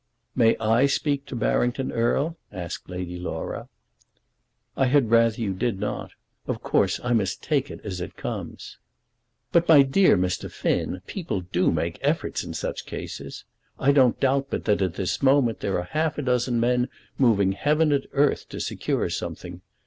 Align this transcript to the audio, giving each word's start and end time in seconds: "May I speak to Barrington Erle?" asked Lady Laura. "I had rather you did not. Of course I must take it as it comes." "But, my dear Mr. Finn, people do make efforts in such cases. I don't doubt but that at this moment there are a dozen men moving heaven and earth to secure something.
"May 0.35 0.57
I 0.57 0.87
speak 0.87 1.27
to 1.27 1.35
Barrington 1.35 1.91
Erle?" 1.91 2.35
asked 2.51 2.89
Lady 2.89 3.19
Laura. 3.19 3.69
"I 4.75 4.87
had 4.87 5.11
rather 5.11 5.39
you 5.39 5.53
did 5.53 5.79
not. 5.79 6.13
Of 6.47 6.59
course 6.63 6.99
I 7.03 7.13
must 7.13 7.43
take 7.43 7.69
it 7.69 7.79
as 7.83 8.01
it 8.01 8.17
comes." 8.17 8.79
"But, 9.51 9.67
my 9.69 9.83
dear 9.83 10.17
Mr. 10.17 10.49
Finn, 10.51 11.01
people 11.05 11.41
do 11.41 11.71
make 11.71 11.99
efforts 12.01 12.43
in 12.43 12.55
such 12.55 12.87
cases. 12.87 13.43
I 13.77 13.91
don't 13.91 14.19
doubt 14.19 14.47
but 14.49 14.65
that 14.65 14.81
at 14.81 14.95
this 14.95 15.21
moment 15.21 15.59
there 15.59 15.79
are 15.79 15.89
a 16.15 16.21
dozen 16.23 16.59
men 16.59 16.89
moving 17.19 17.51
heaven 17.51 17.91
and 17.91 18.07
earth 18.13 18.49
to 18.49 18.59
secure 18.59 19.07
something. 19.07 19.61